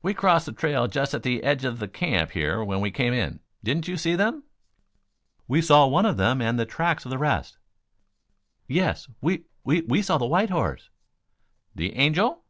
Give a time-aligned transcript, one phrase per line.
[0.00, 3.12] "We crossed the trail just at the edge of the camp here when we came
[3.12, 3.40] in.
[3.62, 4.44] Didn't you see them?"
[5.46, 7.58] "We saw one of them and the tracks of the rest"
[8.80, 10.88] "Yes, we we we saw the white horse"
[11.74, 12.42] "The Angel?"